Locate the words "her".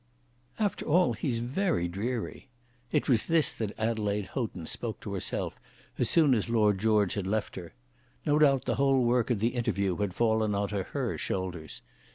7.55-7.73, 10.81-11.19